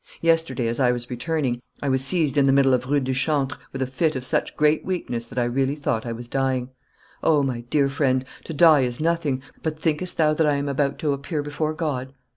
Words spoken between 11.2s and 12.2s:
before God?